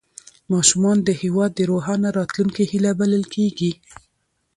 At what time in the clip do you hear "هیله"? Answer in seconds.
2.71-2.91